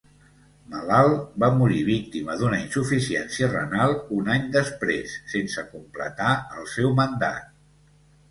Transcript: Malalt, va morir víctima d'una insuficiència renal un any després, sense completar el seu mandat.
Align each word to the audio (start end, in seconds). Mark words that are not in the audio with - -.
Malalt, 0.75 1.17
va 1.41 1.49
morir 1.57 1.81
víctima 1.89 2.37
d'una 2.39 2.61
insuficiència 2.61 3.49
renal 3.51 3.93
un 4.21 4.31
any 4.37 4.49
després, 4.55 5.13
sense 5.35 5.65
completar 5.75 6.31
el 6.63 6.67
seu 6.77 6.95
mandat. 7.01 7.53